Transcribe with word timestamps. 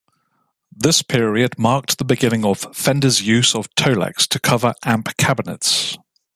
This 0.75 1.03
period 1.03 1.59
marked 1.59 1.99
the 1.99 2.05
beginning 2.05 2.43
of 2.43 2.75
Fender's 2.75 3.21
use 3.21 3.53
of 3.53 3.69
Tolex 3.75 4.27
to 4.29 4.39
cover 4.39 4.73
amp 4.83 5.15
cabinets. 5.17 5.95